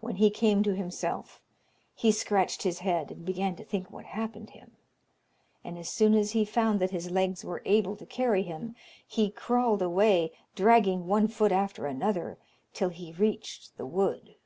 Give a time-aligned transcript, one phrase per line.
[0.00, 1.42] When he came to himself,
[1.94, 4.70] he scratched his head, and began to think what happened him;
[5.62, 8.74] and as soon as he found that his legs were able to carry him,
[9.06, 12.38] he crawled away, dragging one foot after another,
[12.72, 14.36] till he reached the wood.